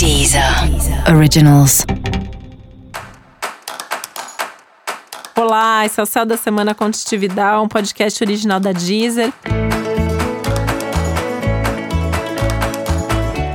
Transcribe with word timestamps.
Deezer 0.00 0.42
Originals. 1.14 1.84
Olá, 5.36 5.84
esse 5.84 6.00
é 6.00 6.02
o 6.02 6.06
Céu 6.06 6.24
da 6.24 6.38
Semana 6.38 6.74
Contitividade, 6.74 7.62
um 7.62 7.68
podcast 7.68 8.24
original 8.24 8.58
da 8.58 8.72
Deezer. 8.72 9.30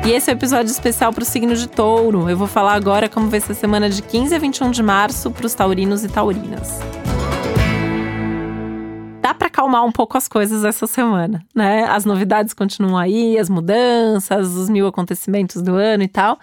E 0.06 0.12
esse 0.12 0.30
é 0.30 0.34
o 0.34 0.36
um 0.36 0.38
episódio 0.38 0.70
especial 0.70 1.12
para 1.12 1.24
o 1.24 1.26
signo 1.26 1.56
de 1.56 1.68
touro. 1.68 2.30
Eu 2.30 2.38
vou 2.38 2.46
falar 2.46 2.76
agora 2.76 3.10
como 3.10 3.28
vai 3.28 3.40
ser 3.40 3.54
a 3.54 3.56
semana 3.56 3.90
de 3.90 4.04
15 4.04 4.36
a 4.36 4.38
21 4.38 4.70
de 4.70 4.84
março 4.84 5.32
para 5.32 5.48
os 5.48 5.54
taurinos 5.56 6.04
e 6.04 6.10
taurinas 6.10 6.80
dá 9.26 9.34
para 9.34 9.48
acalmar 9.48 9.84
um 9.84 9.92
pouco 9.92 10.16
as 10.16 10.28
coisas 10.28 10.64
essa 10.64 10.86
semana, 10.86 11.44
né? 11.56 11.86
As 11.86 12.06
novidades 12.06 12.54
continuam 12.54 12.96
aí, 12.96 13.40
as 13.40 13.50
mudanças, 13.50 14.56
os 14.56 14.70
mil 14.70 14.86
acontecimentos 14.86 15.64
do 15.64 15.74
ano 15.74 16.04
e 16.04 16.08
tal. 16.08 16.38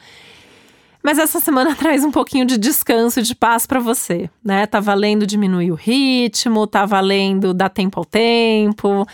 Mas 1.01 1.17
essa 1.17 1.39
semana 1.39 1.77
traz 1.79 2.03
um 2.03 2.11
pouquinho 2.11 2.45
de 2.45 2.59
descanso 2.59 3.21
e 3.21 3.23
de 3.23 3.37
paz 3.37 3.67
para 3.67 3.79
você, 3.79 4.29
né? 4.45 4.67
Tá 4.67 4.81
valendo 4.81 5.25
diminuir 5.25 5.71
o 5.71 5.77
ritmo, 5.77 6.67
tá 6.67 6.85
valendo 6.85 7.55
dar 7.55 7.69
tempo 7.69 8.01
ao 8.01 8.05
tempo. 8.05 9.07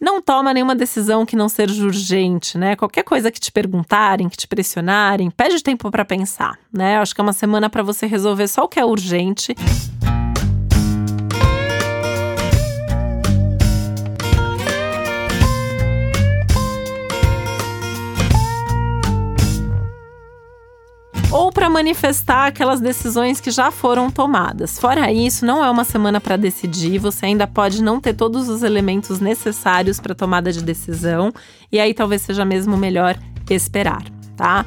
Não 0.00 0.20
toma 0.20 0.52
nenhuma 0.52 0.74
decisão 0.74 1.24
que 1.24 1.36
não 1.36 1.48
seja 1.48 1.84
urgente, 1.84 2.58
né? 2.58 2.74
Qualquer 2.74 3.04
coisa 3.04 3.30
que 3.30 3.38
te 3.38 3.52
perguntarem, 3.52 4.28
que 4.28 4.36
te 4.36 4.48
pressionarem, 4.48 5.30
pede 5.30 5.62
tempo 5.62 5.92
para 5.92 6.04
pensar, 6.04 6.58
né? 6.72 6.98
Acho 6.98 7.14
que 7.14 7.20
é 7.20 7.22
uma 7.22 7.32
semana 7.32 7.70
para 7.70 7.84
você 7.84 8.04
resolver 8.04 8.48
só 8.48 8.64
o 8.64 8.68
que 8.68 8.80
é 8.80 8.84
urgente. 8.84 9.54
Manifestar 21.76 22.46
aquelas 22.46 22.80
decisões 22.80 23.38
que 23.38 23.50
já 23.50 23.70
foram 23.70 24.10
tomadas. 24.10 24.78
Fora 24.78 25.12
isso, 25.12 25.44
não 25.44 25.62
é 25.62 25.70
uma 25.70 25.84
semana 25.84 26.18
para 26.18 26.38
decidir, 26.38 26.98
você 26.98 27.26
ainda 27.26 27.46
pode 27.46 27.82
não 27.82 28.00
ter 28.00 28.14
todos 28.14 28.48
os 28.48 28.62
elementos 28.62 29.20
necessários 29.20 30.00
para 30.00 30.14
tomada 30.14 30.50
de 30.50 30.62
decisão, 30.62 31.30
e 31.70 31.78
aí 31.78 31.92
talvez 31.92 32.22
seja 32.22 32.46
mesmo 32.46 32.78
melhor 32.78 33.18
esperar, 33.50 34.02
tá? 34.34 34.64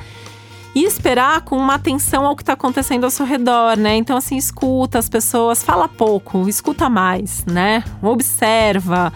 E 0.75 0.83
esperar 0.83 1.41
com 1.41 1.57
uma 1.57 1.73
atenção 1.73 2.27
ao 2.27 2.35
que 2.35 2.43
está 2.43 2.53
acontecendo 2.53 3.05
ao 3.05 3.09
seu 3.09 3.25
redor, 3.25 3.75
né? 3.75 3.95
Então, 3.95 4.15
assim, 4.15 4.37
escuta 4.37 4.99
as 4.99 5.09
pessoas, 5.09 5.63
fala 5.63 5.87
pouco, 5.87 6.47
escuta 6.47 6.87
mais, 6.89 7.43
né? 7.45 7.83
Observa 8.03 9.11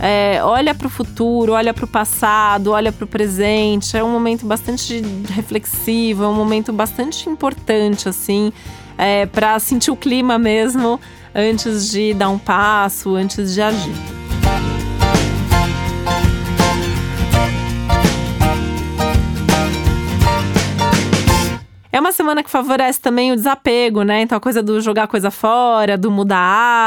é, 0.00 0.40
olha 0.42 0.74
para 0.74 0.86
o 0.86 0.90
futuro, 0.90 1.52
olha 1.52 1.74
para 1.74 1.84
o 1.84 1.88
passado, 1.88 2.70
olha 2.70 2.92
para 2.92 3.04
o 3.04 3.08
presente. 3.08 3.96
É 3.96 4.04
um 4.04 4.10
momento 4.10 4.46
bastante 4.46 5.02
reflexivo, 5.30 6.24
é 6.24 6.28
um 6.28 6.34
momento 6.34 6.72
bastante 6.72 7.28
importante, 7.28 8.08
assim, 8.08 8.52
é, 8.96 9.26
para 9.26 9.58
sentir 9.58 9.90
o 9.90 9.96
clima 9.96 10.38
mesmo 10.38 11.00
antes 11.34 11.90
de 11.90 12.14
dar 12.14 12.28
um 12.28 12.38
passo, 12.38 13.14
antes 13.16 13.54
de 13.54 13.60
agir. 13.60 14.17
É 21.98 22.00
uma 22.00 22.12
semana 22.12 22.44
que 22.44 22.48
favorece 22.48 23.00
também 23.00 23.32
o 23.32 23.34
desapego, 23.34 24.02
né? 24.02 24.20
Então 24.22 24.38
a 24.38 24.40
coisa 24.40 24.62
do 24.62 24.80
jogar 24.80 25.08
coisa 25.08 25.32
fora, 25.32 25.98
do 25.98 26.12
mudar 26.12 26.38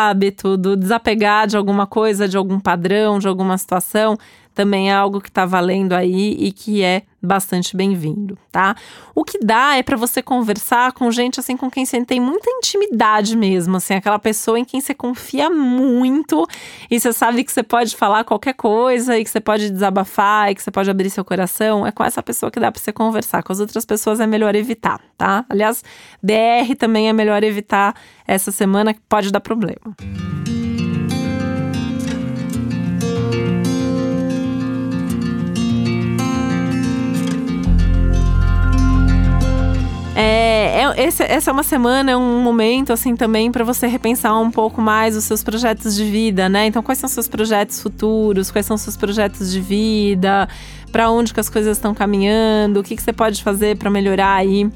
hábito, 0.09 0.56
do 0.56 0.78
desapegar 0.78 1.48
de 1.48 1.58
alguma 1.58 1.86
coisa, 1.86 2.30
de 2.30 2.38
algum 2.38 2.58
padrão, 2.58 3.20
de 3.20 3.28
alguma 3.28 3.58
situação 3.58 4.17
também 4.62 4.92
é 4.92 4.94
algo 4.94 5.20
que 5.20 5.30
está 5.30 5.44
valendo 5.44 5.94
aí 5.94 6.36
e 6.38 6.52
que 6.52 6.84
é 6.84 7.02
bastante 7.20 7.76
bem-vindo, 7.76 8.38
tá? 8.52 8.76
O 9.16 9.23
que 9.23 9.40
dá 9.40 9.76
é 9.76 9.81
para 9.81 9.98
você 9.98 10.22
conversar 10.22 10.92
com 10.92 11.12
gente 11.12 11.40
assim 11.40 11.58
com 11.58 11.70
quem 11.70 11.84
você 11.84 12.06
tem 12.06 12.20
muita 12.20 12.48
intimidade 12.48 13.36
mesmo, 13.36 13.78
assim, 13.78 13.95
aquela 13.95 14.20
pessoa 14.20 14.59
em 14.59 14.64
quem 14.64 14.80
você 14.80 14.94
confia 14.94 15.50
muito 15.50 16.48
e 16.92 16.99
você 16.99 17.11
sabe 17.11 17.44
que 17.44 17.52
você 17.52 17.64
pode 17.64 17.95
falar 17.95 18.23
qualquer 18.23 18.54
coisa 18.54 19.17
e 19.17 19.23
que 19.23 19.32
você 19.32 19.39
pode 19.39 19.72
desabafar 19.72 20.52
e 20.52 20.55
que 20.55 20.61
você 20.61 20.70
pode 20.70 20.92
abrir 20.92 21.10
seu 21.10 21.26
coração. 21.26 21.86
É 21.86 21.92
com 21.92 22.04
essa 22.04 22.22
pessoa 22.22 22.52
que 22.52 22.60
dá 22.60 22.72
para 22.72 22.80
você 22.80 22.93
conversar. 22.93 23.42
Com 23.42 23.52
as 23.52 23.60
outras 23.60 23.83
pessoas 23.83 24.20
é 24.20 24.28
melhor 24.28 24.54
evitar, 24.54 25.02
tá? 25.17 25.43
Aliás, 25.49 25.83
DR 26.22 26.76
também 26.78 27.10
é 27.10 27.14
melhor 27.14 27.43
evitar 27.43 27.95
essa 28.28 28.52
semana 28.52 28.93
que 28.93 29.02
pode 29.10 29.32
dar 29.32 29.42
problema. 29.42 29.95
É, 40.21 40.83
é, 40.83 41.04
esse, 41.08 41.23
essa 41.23 41.49
é 41.49 41.54
uma 41.54 41.64
semana, 41.64 42.11
é 42.11 42.15
um 42.15 42.43
momento, 42.43 42.93
assim, 42.93 43.15
também 43.15 43.52
para 43.52 43.64
você 43.64 43.87
repensar 43.87 44.39
um 44.39 44.52
pouco 44.52 44.80
mais 44.80 45.17
os 45.17 45.23
seus 45.23 45.43
projetos 45.43 45.95
de 45.95 46.05
vida, 46.05 46.48
né? 46.48 46.67
Então, 46.67 46.83
quais 46.83 46.99
são 46.99 47.09
seus 47.09 47.27
projetos 47.27 47.82
futuros? 47.82 48.52
Quais 48.52 48.67
são 48.67 48.76
os 48.76 48.81
seus 48.81 48.95
projetos 48.95 49.52
de 49.52 49.60
vida? 49.60 50.48
Para 50.92 51.10
onde 51.10 51.33
que 51.33 51.39
as 51.39 51.49
coisas 51.49 51.76
estão 51.76 51.95
caminhando? 51.95 52.81
O 52.81 52.83
que, 52.83 52.95
que 52.95 53.02
você 53.02 53.11
pode 53.11 53.42
fazer 53.43 53.77
para 53.77 53.89
melhorar 53.89 54.36
aí 54.36 54.70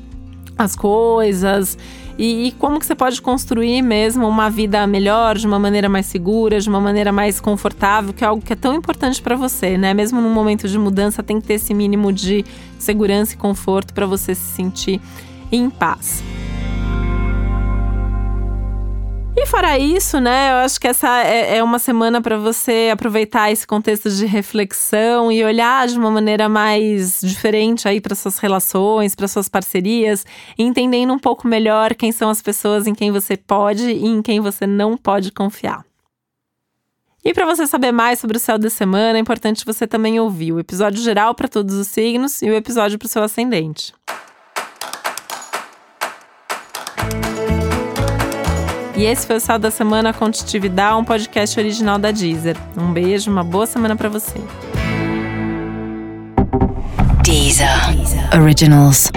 as 0.58 0.76
coisas? 0.76 1.78
E, 2.18 2.48
e, 2.48 2.52
como 2.54 2.80
que 2.80 2.86
você 2.88 2.96
pode 2.96 3.22
construir 3.22 3.84
mesmo 3.84 4.28
uma 4.28 4.50
vida 4.50 4.88
melhor, 4.88 5.38
de 5.38 5.46
uma 5.46 5.60
maneira 5.60 5.88
mais 5.88 6.08
segura, 6.08 6.60
de 6.60 6.68
uma 6.68 6.82
maneira 6.82 7.12
mais 7.12 7.40
confortável, 7.40 8.14
que 8.14 8.24
é 8.24 8.28
algo 8.28 8.42
que 8.42 8.54
é 8.54 8.56
tão 8.56 8.74
importante 8.74 9.22
para 9.22 9.36
você, 9.36 9.78
né? 9.78 9.94
Mesmo 9.94 10.20
num 10.22 10.34
momento 10.34 10.68
de 10.68 10.80
mudança, 10.80 11.22
tem 11.22 11.40
que 11.40 11.46
ter 11.46 11.56
esse 11.56 11.72
mínimo 11.72 12.12
de 12.12 12.44
segurança 12.80 13.36
e 13.36 13.38
conforto 13.38 13.94
para 13.94 14.08
você 14.08 14.34
se 14.34 14.56
sentir 14.56 15.00
em 15.52 15.70
paz. 15.70 16.24
E 19.38 19.46
fora 19.46 19.78
isso, 19.78 20.22
né, 20.22 20.52
eu 20.52 20.56
acho 20.66 20.80
que 20.80 20.88
essa 20.88 21.22
é, 21.22 21.58
é 21.58 21.64
uma 21.64 21.78
semana 21.78 22.22
para 22.22 22.38
você 22.38 22.90
aproveitar 22.92 23.52
esse 23.52 23.68
contexto 23.68 24.10
de 24.10 24.26
reflexão 24.26 25.30
e 25.30 25.44
olhar 25.44 25.88
de 25.88 26.00
uma 26.00 26.10
maneira 26.10 26.48
mais 26.48 27.20
diferente 27.22 27.86
aí 27.86 28.00
para 28.00 28.16
suas 28.16 28.38
relações, 28.38 29.14
para 29.14 29.28
suas 29.28 29.50
parcerias, 29.50 30.26
entendendo 30.58 31.12
um 31.12 31.20
pouco 31.20 31.50
melhor 31.50 31.94
quem 31.96 32.14
são 32.14 32.30
as 32.30 32.42
pessoas 32.42 32.88
em 32.88 32.96
quem 32.96 33.12
você 33.12 33.36
pode 33.36 33.84
e 33.84 34.06
em 34.06 34.22
quem 34.22 34.40
você 34.40 34.66
não 34.66 34.96
pode 34.96 35.34
confiar. 35.34 35.86
E 37.24 37.34
para 37.34 37.46
você 37.46 37.68
saber 37.68 37.92
mais 37.92 38.20
sobre 38.20 38.38
o 38.38 38.40
céu 38.40 38.58
da 38.58 38.70
semana, 38.70 39.18
é 39.18 39.22
importante 39.22 39.66
você 39.66 39.86
também 39.86 40.18
ouvir 40.18 40.54
o 40.54 40.60
episódio 40.60 41.02
geral 41.02 41.36
para 41.36 41.50
todos 41.50 41.76
os 41.76 41.88
signos 41.88 42.42
e 42.42 42.50
o 42.50 42.56
episódio 42.56 42.98
para 42.98 43.08
o 43.08 43.10
seu 43.10 43.22
ascendente. 43.22 43.94
E 48.98 49.04
esse 49.04 49.28
foi 49.28 49.36
o 49.36 49.40
Sal 49.42 49.60
da 49.60 49.70
Semana 49.70 50.14
Contitividade, 50.14 50.96
um 50.96 51.04
podcast 51.04 51.60
original 51.60 52.00
da 52.00 52.12
Deezer. 52.12 52.56
Um 52.78 52.94
beijo, 52.94 53.30
uma 53.30 53.44
boa 53.44 53.66
semana 53.66 53.96
para 53.96 54.08
você. 54.08 54.40
Deezer. 57.22 57.68
Originals. 58.34 59.12